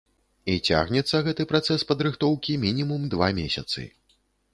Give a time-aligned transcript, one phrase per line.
[0.51, 3.85] І цягнецца гэты працэс падрыхтоўкі мінімум два месяцы.